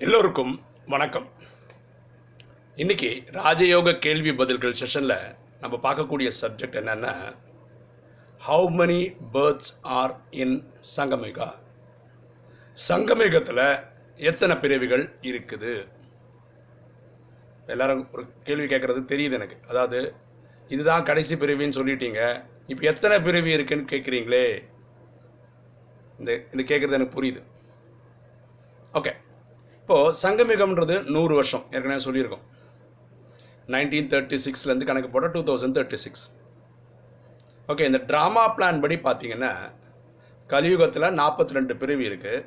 [0.00, 0.52] எல்லோருக்கும்
[0.86, 1.24] வணக்கம்.
[2.76, 7.14] இன்னைக்கு ராஜயோக கேள்வி பதில்கள் செஷனில் நம்ம பார்க்கக்கூடிய சப்ஜெக்ட் என்னன்னா
[8.46, 9.00] how many
[9.32, 10.54] births are in
[10.96, 11.48] சங்கமேகா?
[12.88, 13.62] சங்கமேகத்தில்
[14.30, 15.74] எத்தனை பிறவிகள் இருக்குது?
[17.66, 19.58] எல்லாரும் ஒரு கேள்வி கேட்குறது தெரியுது எனக்கு.
[19.68, 20.14] அதாவது
[20.68, 22.22] இதுதான் கடைசி பிறவின்னு சொல்லிட்டீங்க.
[22.66, 24.46] இப்போ எத்தனை பிறவி இருக்குன்னு கேட்குறீங்களே?
[26.18, 27.42] இந்த இந்த கேட்குறது எனக்கு புரியுது.
[28.94, 29.14] ஓகே
[29.88, 31.62] இப்போது சங்கமிகம்ன்றது நூறு வருஷம்.
[31.74, 32.42] ஏற்கனவே சொல்லியிருக்கோம்.
[33.74, 36.24] நைன்டீன் தேர்ட்டி சிக்ஸ்லேருந்து கணக்கு போட்டால் two thousand thirty six
[37.68, 39.50] okay இந்த ட்ராமா பிளான் படி பார்த்தீங்கன்னா
[40.50, 42.44] கலியுகத்தில் நாற்பத்தி ரெண்டு பிரிவு இருக்குது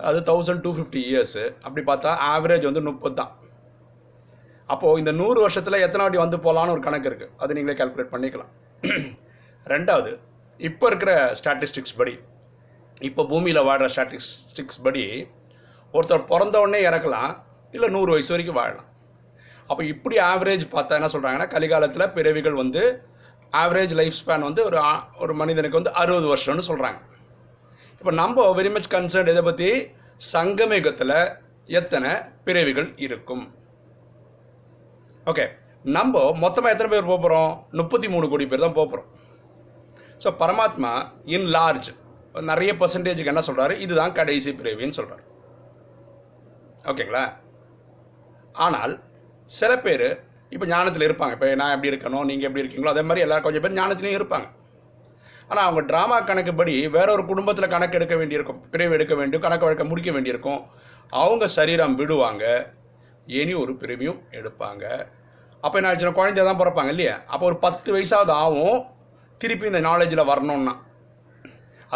[0.00, 3.32] அது தௌசண்ட் டூ ஃபிஃப்டி இயர்ஸு அப்படி பார்த்தா ஆவரேஜ் வந்து முப்பது தான்
[4.68, 8.52] அப்போது இந்த நூறு வருஷத்தில் எத்தனை வாட்டி வந்து போகலான்னு ஒரு கணக்கு இருக்குது அது நீங்களே கால்குலேட் பண்ணிக்கலாம்.
[9.74, 10.12] ரெண்டாவது
[10.60, 12.14] இப்போ இருக்கிற ஸ்டாட்டிஸ்டிக்ஸ் படி
[13.00, 15.04] இப்போ பூமியில் வாடுற ஸ்டாட்டிஸ்டிக்ஸ் படி
[15.96, 17.32] ஒருத்தர் பிறந்த உடனே இறக்கலாம்
[17.74, 18.88] இல்லை நூறு வயசு வரைக்கும் வாழலாம்.
[19.70, 22.82] அப்போ இப்படி ஆவரேஜ் பார்த்தா என்ன சொல்கிறாங்கன்னா கலிகாலத்தில் பிறவிகள் வந்து
[23.52, 24.78] ஆவரேஜ் லைஃப் ஸ்பேன் வந்து ஒரு
[25.18, 26.98] ஒரு மனிதனுக்கு வந்து அறுபது வருஷம்னு சொல்கிறாங்க
[28.00, 29.68] இப்போ நம்ம வெரி மச் கன்சர்ன் இதை பற்றி
[30.32, 31.16] சங்கமேகத்தில்
[31.68, 32.10] எத்தனை
[32.44, 33.44] பிறவிகள் இருக்கும்?
[35.26, 35.44] ஓகே
[35.84, 39.08] நம்ம மொத்தமாக எத்தனை பேர் போக போகிறோம் முப்பத்தி மூணு கோடி பேர் தான் போக போகிறோம்
[40.24, 40.92] ஸோ பரமாத்மா
[41.36, 41.90] இன் லார்ஜ்
[42.50, 45.24] நிறைய பர்சன்டேஜுக்கு என்ன சொல்கிறாரு இதுதான் கடைசி பிறவின்னு சொல்கிறார்
[46.90, 47.24] ஓகேங்களா?
[48.66, 48.94] ஆனால்
[49.58, 50.08] சில பேர்
[50.54, 51.34] இப்போ ஞானத்தில் இருப்பாங்க.
[51.36, 54.48] இப்போ நான் எப்படி இருக்கணும் நீங்கள் எப்படி இருக்கீங்களோ அதே மாதிரி எல்லாரும் கொஞ்சம் பேர் ஞானத்துலேயும் இருப்பாங்க.
[55.50, 59.84] ஆனால் அவங்க ட்ராமா கணக்குப்படி வேற ஒரு குடும்பத்தில் கணக்கு எடுக்க வேண்டியிருக்கும் பிரிவு எடுக்க வேண்டும் கணக்கு வழக்க
[59.90, 60.62] முடிக்க வேண்டியிருக்கும்.
[61.22, 62.44] அவங்க சரீரம் விடுவாங்க.
[63.38, 64.84] இனி ஒரு பிரிவையும் எடுப்பாங்க.
[65.64, 67.14] அப்போ என்ன ஆச்சுன்னா குழந்தை தான் பிறப்பாங்க இல்லையா?
[67.32, 68.78] அப்போ ஒரு பத்து வயசாவது ஆகும்.
[69.40, 70.74] திருப்பி இந்த நாலேஜில் வரணும்னா.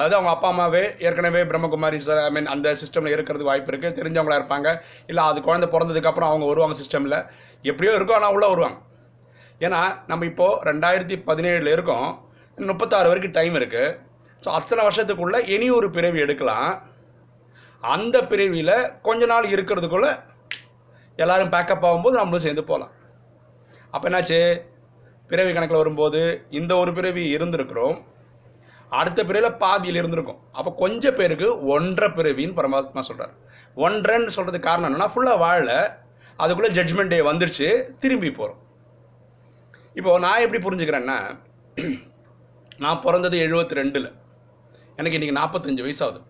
[0.01, 4.37] அதாவது அவங்க அப்பா அம்மாவே ஏற்கனவே பிரம்மகுமாரி சார் ஐ மீன் அந்த சிஸ்டமில் இருக்கிறது வாய்ப்பு இருக்குது தெரிஞ்சவங்களா
[4.41, 4.69] இருப்பாங்க.
[5.11, 7.17] இல்லை அது குழந்தை பிறந்ததுக்கப்புறம் அவங்க வருவாங்க சிஸ்டமில்
[7.71, 8.79] எப்படியோ இருக்கும் ஆனால் உள்ளே வருவாங்க.
[9.67, 12.09] ஏன்னா நம்ம இப்போது ரெண்டாயிரத்தி பதினேழில் இருக்கோம்.
[12.59, 13.91] முப்பத்தாறு வரைக்கும் டைம் இருக்குது
[14.45, 16.71] ஸோ அத்தனை வருஷத்துக்குள்ளே இனி ஒரு பிறவி எடுக்கலாம்.
[17.83, 18.77] அந்த பிறவியில்
[19.09, 20.13] கொஞ்ச நாள் இருக்கிறதுக்குள்ளே
[21.25, 22.95] எல்லாரும் பேக்கப் ஆகும்போது நம்மளும் சேர்ந்து போகலாம்
[23.95, 24.41] அப்போ என்னாச்சு?
[25.31, 26.21] பிறவி கணக்கில் வரும்போது
[26.61, 27.97] இந்த ஒரு பிறவி இருந்திருக்கிறோம்.
[28.99, 30.41] அடுத்த பிறவியில் பாதியில் இருந்திருக்கும்.
[30.59, 33.35] அப்போ கொஞ்சம் பேருக்கு ஒன்றரை பிறவின்னு பரமாத்மா சொல்கிறார்
[33.85, 35.73] ஒன்றரைன்னு சொல்கிறதுக்கு காரணம் என்னென்னா ஃபுல்லாக வாழல.
[36.43, 37.69] அதுக்குள்ளே ஜட்ஜ்மெண்ட் டே வந்துருச்சு
[38.03, 38.61] திரும்பி போகிறோம்
[39.99, 41.19] இப்போ நான் எப்படி புரிஞ்சுக்கிறேன்னா
[42.83, 44.09] நான் பிறந்தது எழுபத்தி ரெண்டில்
[44.99, 46.21] எனக்கு இன்றைக்கி நாற்பத்தஞ்சு வயசாகுது.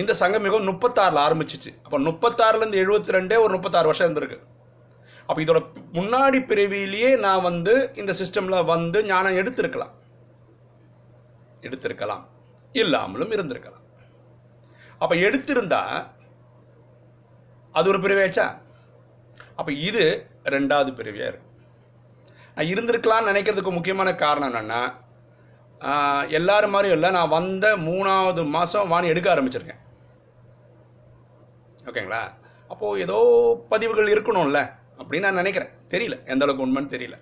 [0.00, 1.70] இந்த சங்கம் மிகவும் முப்பத்தாறில் ஆரம்பிச்சிச்சு.
[1.84, 4.38] அப்போ முப்பத்தாறுலேருந்து எழுபத்தி ரெண்டே ஒரு முப்பத்தாறு வருஷம் இருந்திருக்கு.
[5.26, 5.60] அப்போ இதோட
[5.98, 9.92] முன்னாடி பிறவியிலேயே நான் வந்து இந்த சிஸ்டமில் வந்து ஞானம் எடுத்திருக்கலாம்.
[11.68, 12.24] எடுத்திருக்கலாம்.
[12.82, 13.82] இல்லாமலும் இருந்திருக்கலாம்.
[15.02, 15.82] அப்போ எடுத்திருந்தா
[17.78, 18.46] அது ஒரு பிறவியாச்சா?
[19.58, 20.04] அப்போ இது
[20.54, 21.52] ரெண்டாவது பிரிவியாக இருக்கும்
[22.56, 24.82] நான் இருந்திருக்கலாம்னு நினைக்கிறதுக்கு முக்கியமான காரணம் என்னென்னா
[26.38, 29.80] எல்லாரும் மாதிரியும் இல்லை நான் வந்த மூணாவது மாதம் வாணி எடுக்க ஆரம்பிச்சிருக்கேன்.
[31.88, 32.22] ஓகேங்களா?
[32.72, 33.18] அப்போது ஏதோ
[33.68, 34.60] பதிவுகள் இருக்கணும்ல
[34.98, 35.72] அப்படின்னு நான் நினைக்கிறேன்.
[35.94, 36.16] தெரியல.
[36.32, 37.16] எந்த அளவுக்கு உண்மைன்னு தெரியல.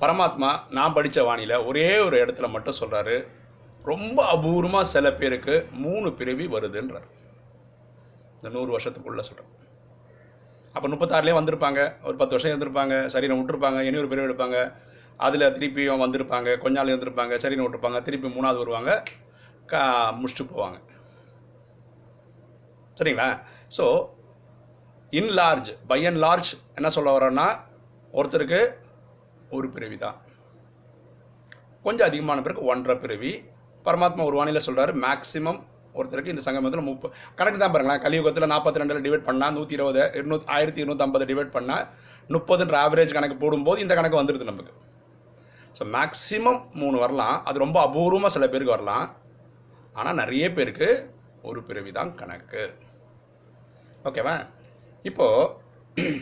[0.00, 3.16] பரமாத்மா நான் படித்த வானியில் ஒரே ஒரு இடத்துல மட்டும் சொல்கிறாரு
[3.90, 7.06] ரொம்ப அபூர்வமாக சில பேருக்கு மூணு பிறவி வருதுன்றார்.
[8.38, 9.52] இந்த நூறு வருஷத்துக்குள்ளே சொல்கிறேன்
[10.74, 14.58] அப்போ முப்பத்தாறுலேயே வந்திருப்பாங்க ஒரு பத்து வருஷம் இருந்திருப்பாங்க சரீரம் விட்டுருப்பாங்க இனி ஒரு பிறவி எடுப்பாங்க
[15.26, 18.90] அதில் திருப்பியும் வந்திருப்பாங்க கொஞ்ச நாள் இருந்திருப்பாங்க சரீரம் விட்டுருப்பாங்க திருப்பி மூணாவது வருவாங்க
[19.72, 19.80] கா
[20.18, 20.78] முடிச்சுட்டு போவாங்க.
[22.98, 23.28] சரிங்களா?
[23.76, 23.84] So
[25.20, 27.46] in large by and large என்ன சொல்ல வரோன்னா
[28.12, 28.60] ஒருத்தருக்கு
[29.56, 30.16] ஒரு பிறவி தான்.
[31.86, 33.32] கொஞ்சம் அதிகமான பிறகு ஒன்றரை பிறவி.
[33.86, 35.60] பரமாத்மா ஒரு வானிலை சொல்கிறாரு மேக்ஸிமம்
[35.98, 38.02] ஒருத்தருக்கு இந்த சங்கமத்தில் முப்ப கணக்கு தான் பாருங்களேன்.
[38.04, 41.84] கலியுகத்தில் நாற்பத்தி ரெண்டில் டிவைட் பண்ணால் நூற்றி இருபது இருநூத்தி ஆயிரத்தி இருநூற்றம்பது டிவைட் பண்ணால்
[42.34, 44.74] முப்பதுன்ற ஆவரேஜ் கணக்கு போடும்போது இந்த கணக்கு வந்துடுது நமக்கு.
[45.78, 47.36] ஸோ மேக்ஸிமம் மூணு வரலாம்.
[47.48, 49.06] அது ரொம்ப அபூர்வமாக சில பேருக்கு வரலாம்.
[50.00, 50.88] ஆனால் நிறைய பேருக்கு
[51.48, 52.64] ஒரு பிறவி தான் கணக்கு.
[54.08, 54.36] ஓகேவா
[55.10, 56.12] இப்போது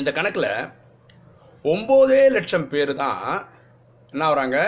[0.00, 0.50] இந்த கணக்கில்
[1.64, 3.22] ஒம்போதே லட்சம் பேர் தான்
[4.12, 4.58] என்ன ஆகுறாங்க?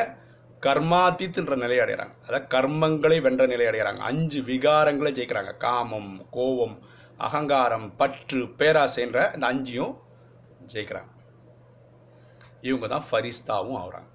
[0.67, 5.57] கர்மாத்தீத்துன்ற நிலை அடைகிறாங்க அதாவது கர்மங்களை வென்ற நிலை அடைகிறாங்க அஞ்சு விகாரங்களை ஜெயிக்கிறாங்க.
[5.57, 6.77] காமம் கோபம்
[7.19, 9.95] அகங்காரம் பற்று பேராசைன்ற இந்த அஞ்சையும்
[10.73, 11.11] ஜெயிக்கிறாங்க.
[12.61, 14.11] இவங்க தான் ஃபரிஸ்தாவும் ஆகுறாங்க.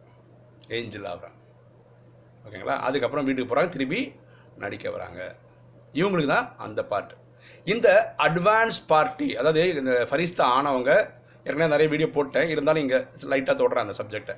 [0.68, 1.40] ஏஞ்சல் ஆகுறாங்க.
[2.46, 2.78] ஓகேங்களா?
[2.80, 4.02] அதுக்கப்புறம் வீட்டுக்கு போகிறாங்க திருப்பி
[4.58, 5.36] நடிக்க வராங்க.
[5.94, 7.14] இவங்களுக்கு தான் அந்த பார்ட்
[7.66, 10.94] இந்த அட்வான்ஸ் பார்ட்டி அதாவது இந்த ஃபரிஸ்தா ஆனவங்க
[11.46, 12.50] ஏற்கனவே நிறைய வீடியோ போட்டேன்.
[12.50, 14.36] இருந்தாலும் இங்கே லைட்டாக தொடுறேன் அந்த சப்ஜெக்டை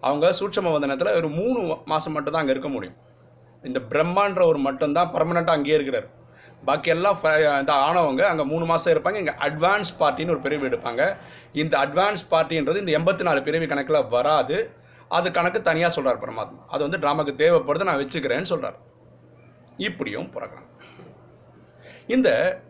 [0.00, 2.96] அவங்க சூட்சம வந்தனத்தில் ஒரு மூணு மாதம் மட்டும்தான் அங்கே இருக்க முடியும்.
[3.62, 6.06] இந்த பிரம்மான்ற ஒரு மட்டும்தான் பர்மனெண்ட்டாக அங்கேயே இருக்கிறார்.
[6.64, 9.14] பாக்கி எல்லாம் ஃப- இந்த ஆனவங்க அங்கே மூணு மாதம் இருப்பாங்க.
[9.14, 11.16] இங்கே அட்வான்ஸ் பார்ட்டின்னு ஒரு பிரிவு எடுப்பாங்க.
[11.52, 14.78] இந்த அட்வான்ஸ் பார்ட்டின்றது இந்த எண்பத்தி நாலு பிரிவு கணக்கில் வராது.
[15.08, 18.76] அது கணக்கு தனியாக சொல்கிறார் பரமாத்மா அது வந்து ட்ராமாக்கு தேவைப்படுது நான் வச்சுக்கிறேன்னு சொல்கிறார்
[19.76, 20.68] இப்படியும் பிறக்கிறாங்க
[22.06, 22.60] இந்த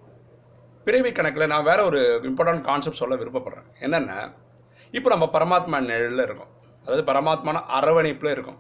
[0.87, 3.69] பிறவி கணக்கில் நான் வேற ஒரு இம்பார்ட்டன்ட் கான்செப்ட் சொல்ல விருப்பப்படுறேன்.
[3.85, 4.13] என்னென்ன
[4.97, 6.53] இப்போ நம்ம பரமாத்மா நிழலில் இருக்கோம்.
[6.85, 8.59] அதாவது பரமாத்மான அரவணைப்பில் இருக்கும்.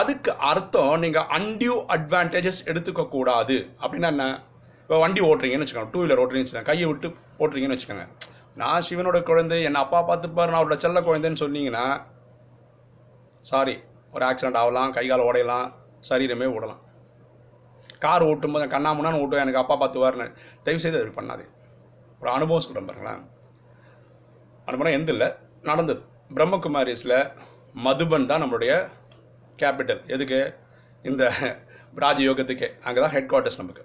[0.00, 4.26] அதுக்கு அர்த்தம் நீங்கள் அன்டியூ அட்வான்டேஜஸ் எடுத்துக்கக்கூடாது அப்படின்னா என்ன?
[4.82, 5.92] இப்போ வண்டி ஓட்டுறீங்கன்னு வச்சுக்கோங்க.
[5.94, 6.70] டூ வீலர் ஓட்டுறீங்கன்னு வச்சுக்கோங்க.
[6.70, 7.08] கையை விட்டு
[7.42, 8.06] ஓட்டுறீங்கன்னு வச்சுக்கோங்க.
[8.60, 11.84] நான் சிவனோட குழந்தை என்னை அப்பா பார்த்துப்பார் நான் அவரோட செல்ல குழந்தைன்னு சொன்னீங்கன்னா
[13.50, 13.74] சாரி
[14.14, 15.68] ஒரு ஆக்சிடென்ட் ஆகலாம் கை கால் உடையலாம்
[16.08, 16.80] சரீரமே விடலாம்
[18.04, 20.26] கார் ஓட்டும்போது கண்ணாமுன்னான்னு ஓட்டுவேன் எனக்கு அப்பா பார்த்துவார்னு
[20.66, 21.44] தயவு செய்து அது பண்ணாது.
[22.22, 23.22] ஒரு அனுபவம் சொல்கிறேன் பாருங்களேன்.
[24.68, 25.28] அனுபவம் எந்த இல்லை
[25.70, 26.02] நடந்தது.
[26.36, 27.18] பிரம்மகுமாரிஸில்
[27.86, 28.72] மதுபன் தான் நம்மளுடைய
[29.58, 30.40] கேபிட்டல் எதுக்கு?
[31.04, 31.22] இந்த
[32.02, 32.68] ராஜயோகத்துக்கே.
[32.86, 33.82] அங்கே தான் ஹெட் குவார்ட்டர்ஸ் நமக்கு.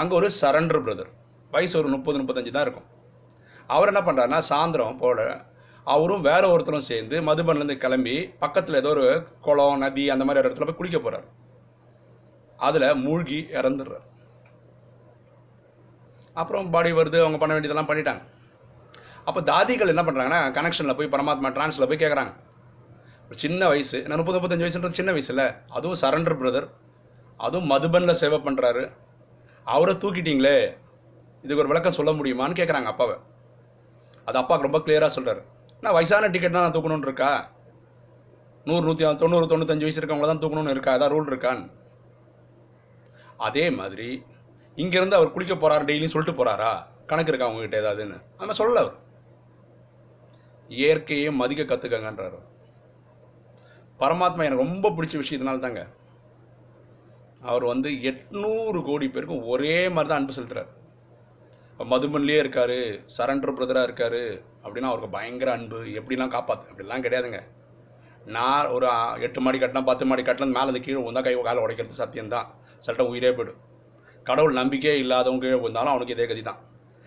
[0.00, 1.10] அங்கே ஒரு சரண்டர் பிரதர்
[1.54, 2.88] வயசு ஒரு முப்பது முப்பத்தஞ்சு தான் இருக்கும்.
[3.74, 5.20] அவர் என்ன பண்ணுறாருன்னா சாயந்தரம் போல
[5.94, 9.04] அவரும் வேற ஒருத்தரும் சேர்ந்து மதுபன்லேருந்து கிளம்பி பக்கத்தில் ஏதோ ஒரு
[9.46, 11.26] குளம் நதி அந்த மாதிரி ஒரு இடத்துல போய் குளிக்க போகிறார்
[12.66, 14.06] அதில் மூழ்கி இறந்துடுறார்.
[16.40, 18.22] அப்புறம் பாடி வருது அவங்க பண்ண வேண்டியதெல்லாம் பண்ணிட்டாங்க.
[19.28, 22.32] அப்போ தாதிகள் என்ன பண்ணுறாங்கன்னா கனெக்ஷனில் போய் பரமாத்மா டிரான்ஸில் போய் கேட்குறாங்க
[23.28, 25.44] ஒரு சின்ன வயசு நான் முப்பது முப்பத்தஞ்சு வயசுன்றது சின்ன வயசில்
[25.76, 26.66] அதுவும் சரண்டர் பிரதர்
[27.46, 28.84] அதுவும் மதுபனில் சேவை பண்ணுறாரு
[29.66, 30.56] அவரை தூக்கிட்டீங்களே
[31.44, 33.16] இதுக்கு ஒரு விளக்கம் சொல்ல முடியுமான்னு கேட்குறாங்க அப்பாவை.
[34.28, 35.42] அது அப்பாவுக்கு ரொம்ப கிளியராக சொல்கிறார்
[35.82, 37.30] நான் வயசான டிக்கெட் தான் நான் தூக்கணும்னு இருக்கா?
[38.68, 40.94] நூறு நூற்றி தொண்ணூறு தொண்ணூத்தஞ்சு வயசு இருக்கவங்கள தான் தூக்கணும்னு இருக்கா?
[40.98, 41.66] ஏதாவது ரூல் இருக்கான்னு.
[43.36, 44.08] அதே மாதிரி
[44.76, 46.70] இங்கேருந்து அவர் குளிக்க போகிறார் டெய்லியும் சொல்லிட்டு போகிறாரா
[47.10, 48.16] கணக்கு இருக்கா அவங்ககிட்ட ஏதாவதுன்னு?
[48.38, 48.96] அந்த மாதிரி சொல்லல அவர்.
[50.68, 52.38] இயற்கையை மதிக்க கற்றுக்கங்கன்றார்
[54.00, 55.82] பரமாத்மா எனக்கு ரொம்ப பிடிச்ச விஷயத்தினால தாங்க
[57.50, 60.70] அவர் வந்து எட்நூறு கோடி பேருக்கும் ஒரே மாதிரி தான் அன்பு செலுத்துறாரு.
[61.70, 62.76] இப்போ மதுபன்லேயே இருக்கார்
[63.16, 64.22] சரண்டர் பிரதராக இருக்கார்
[64.64, 67.40] அப்படின்னா அவருக்கு பயங்கர அன்பு எப்படிலாம் காப்பாற்று அப்படிலாம் கிடையாதுங்க.
[68.36, 68.86] நான் ஒரு
[69.26, 72.48] எட்டு மாடி கட்டினா பத்து மாடி கட்டினா மேலே அந்த கீழே வந்தால் கை காலை உடைக்கிறது சத்தியம்தான்.
[72.78, 73.60] சட்ட உயிரே போயிடும்.
[74.24, 76.58] கடவுள் நம்பிக்கையே இல்லாதவங்க கீழே வந்தாலும் அவனுக்கு இதே கதி தான்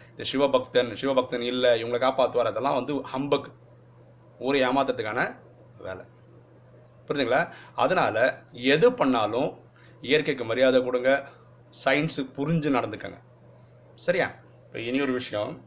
[0.09, 3.51] இந்த சிவபக்தன் சிவபக்தன் இல்லை இவங்களை காப்பாற்றுவார் அதெல்லாம் வந்து ஹம்பக்.
[4.39, 5.35] ஊரை ஏமாத்துறதுக்கான
[5.77, 6.05] வேலை.
[7.07, 7.49] புரிஞ்சுங்களா?
[7.75, 9.59] அதனால் எது பண்ணாலும்
[10.01, 11.27] இயற்கைக்கு மரியாதை கொடுங்க.
[11.85, 13.17] சயின்ஸு புரிஞ்சு நடந்துக்கங்க.
[13.95, 14.31] சரியா?
[14.65, 15.65] இப்போ இனி ஒரு விஷயம்.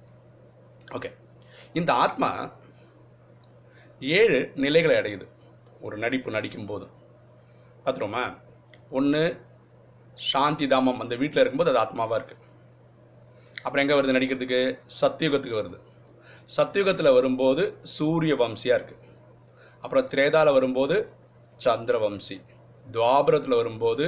[0.92, 1.14] ஓகே
[1.72, 2.52] இந்த ஆத்மா
[4.00, 5.28] ஏழு நிலைகளை அடையுது.
[5.80, 6.88] ஒரு நடிப்பு நடிக்கும்போது.
[7.84, 8.36] பார்த்துருவோமா
[8.90, 9.40] ஒன்று
[10.18, 12.40] சாந்தி தாமம் அந்த வீட்டில் இருக்கும்போது அது ஆத்மாவாக இருக்குது
[13.64, 14.60] அப்புறம் எங்கே வருது நடிக்கிறதுக்கு?
[15.00, 15.78] சத்தியுகத்துக்கு வருது.
[16.56, 17.62] சத்தியுகத்தில் வரும்போது
[17.96, 19.00] சூரிய வம்சியாக இருக்குது
[19.84, 20.96] அப்புறம் திரேதாவில் வரும்போது
[21.60, 22.36] சந்திரவம்சி
[22.86, 24.04] துவாபரத்தில் வரும்போது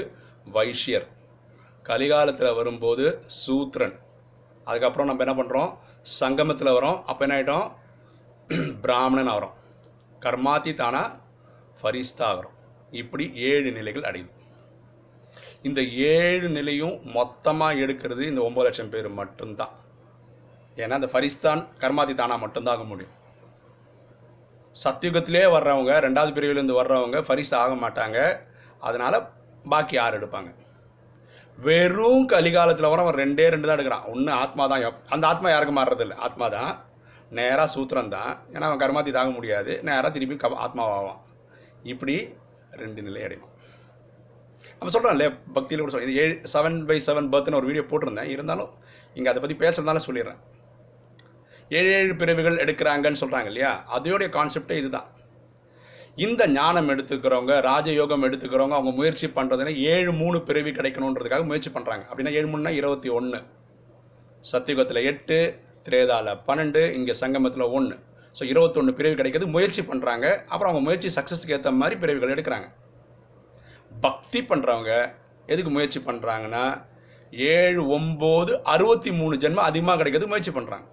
[0.47, 1.06] வைஷ்யர்.
[1.85, 3.05] கலிகாலத்தில் வரும்போது
[3.41, 3.97] சூத்ரன்.
[4.67, 5.71] அதுக்கப்புறம் நம்ம என்ன பண்ணுறோம்
[6.21, 6.99] சங்கமத்தில் வரோம்.
[7.05, 7.67] அப்போ என்ன ஆகிட்டோம்
[8.85, 9.55] பிராமணன் ஆகிறோம்.
[10.23, 11.03] கர்மாதி தானா
[11.81, 12.56] ஃபரிஸ்தா ஆகிறோம்.
[12.93, 14.33] இப்படி ஏழு நிலைகள் அடையுது.
[15.69, 15.81] இந்த
[16.14, 19.75] ஏழு நிலையும் மொத்தமாக எடுக்கிறது இந்த ஒம்பது லட்சம் பேர் மட்டும்தான்.
[20.82, 23.14] ஏன்னா இந்த ஃபரிஸ்தான் கர்மாதி தானா மட்டும்தான் ஆக முடியும்.
[24.82, 28.19] சத்தியுகத்திலே வர்றவங்க ரெண்டாவது பிரிவிலேருந்து வர்றவங்க ஃபரிஸ் ஆக மாட்டாங்க.
[28.88, 29.16] அதனால்
[29.72, 30.50] பாக்கி யார் எடுப்பாங்க?
[31.67, 34.06] வெறும் கலிகாலத்தில் வர அவன் ரெண்டே ரெண்டு தான் எடுக்கிறான்.
[34.12, 34.84] ஒன்று ஆத்மா தான்
[35.15, 36.15] அந்த ஆத்மா யாருக்கும் மாறுறதில்ல.
[36.27, 36.72] ஆத்மா தான்
[37.39, 38.32] நேராக சூத்திரம் தான்.
[38.55, 39.72] ஏன்னா அவன் கர்மாத்தி தாங்க முடியாது.
[39.89, 41.20] நேராக திருப்பி க ஆத்மாவாவான்.
[41.93, 42.17] இப்படி
[42.82, 43.53] ரெண்டு நிலை அடைவான்.
[44.78, 48.31] நம்ம சொல்கிறோம் இல்லையா பக்தியில் கூட சொல்ல ஏழு செவன் பை செவன் பர்த்னு ஒரு வீடியோ போட்டிருந்தேன்.
[48.34, 48.70] இருந்தாலும்
[49.19, 50.40] இங்கே அதை பற்றி பேசுறதுனால சொல்லிடுறேன்.
[51.78, 53.72] ஏழு ஏழு பிறவிகள் எடுக்கிறாங்கன்னு சொல்கிறாங்க இல்லையா?
[53.96, 55.08] அதோடைய கான்செப்டே இதுதான்.
[56.24, 62.34] இந்த ஞானம் எடுத்துக்கிறவங்க ராஜயோகம் எடுத்துக்கிறவங்க அவங்க முயற்சி பண்ணுறதுனா ஏழு மூணு பிறவி கிடைக்கணுன்றதுக்காக முயற்சி பண்ணுறாங்க அப்படின்னா
[62.40, 63.40] ஏழு மூணுனா இருபத்தி ஒன்று
[64.50, 65.38] சத்தியுகத்தில் எட்டு
[65.86, 67.96] திரேதால பன்னெண்டு இங்கே சங்கமத்தில் ஒன்று
[68.38, 72.69] ஸோ இருபத்தொன்று பிறவி கிடைக்கிறது முயற்சி பண்ணுறாங்க அப்புறம் அவங்க முயற்சி சக்ஸஸ்க்கு ஏற்ற மாதிரி பிறவிகள் எடுக்கிறாங்க.
[74.05, 74.93] பக்தி பண்ணுறவங்க
[75.53, 76.65] எதுக்கு முயற்சி பண்ணுறாங்கன்னா
[77.55, 80.87] ஏழு ஒம்பது அறுபத்தி மூணு ஜென்மம் அதிகமாக கிடைக்கிறது முயற்சி பண்ணுறாங்க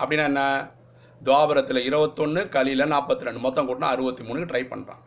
[0.00, 0.42] அப்படின்னா என்ன?
[1.20, 5.02] துவாபரத்தில் இருபத்தொன்று கலியில் நாற்பத்தி ரெண்டு மொத்தம் கூட்டினா அறுபத்தி மூணுக்கு ட்ரை பண்ணுறான்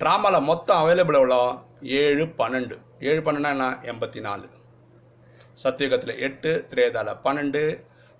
[0.00, 1.40] ட்ராமாவில் மொத்தம் அவைலபிள் எவ்வளோ
[2.02, 2.76] ஏழு பன்னெண்டு.
[3.08, 3.66] ஏழு பன்னெண்டுனா என்ன?
[3.90, 4.46] எண்பத்தி நாலு
[5.62, 7.62] சத்தியுகத்தில் எட்டு திரேதாவில் பன்னெண்டு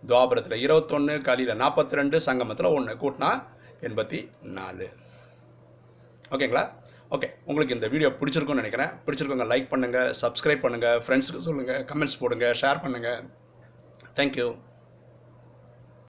[0.02, 3.30] துவாபரத்தில் இருபத்தொன்று கலியில் நாற்பத்தி ரெண்டு சங்கமத்தில் ஒன்று கூட்டினா
[3.88, 4.18] எண்பத்தி
[4.58, 4.88] நாலு
[6.34, 6.64] ஓகேங்களா?
[7.11, 8.92] ஓகே உங்களுக்கு இந்த வீடியோ பிடிச்சிருக்கும்னு நினைக்கிறேன்.
[9.06, 13.20] பிடிச்சிருக்கவங்க லைக் பண்ணுங்கள் சப்ஸ்கிரைப் பண்ணுங்கள் ஃப்ரெண்ட்ஸுக்கு சொல்லுங்கள் கமெண்ட்ஸ் போடுங்கள் ஷேர் பண்ணுங்கள்
[14.16, 14.46] தேங்க்யூ